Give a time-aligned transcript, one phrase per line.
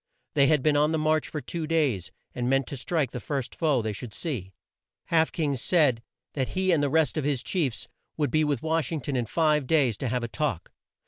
[0.33, 3.53] They had been on the march for two days, and meant to strike the first
[3.53, 4.51] foe they should see.
[5.09, 6.01] Half King said
[6.33, 9.27] that he and the rest of his chiefs would be with Wash ing ton in
[9.27, 10.71] five days to have a talk.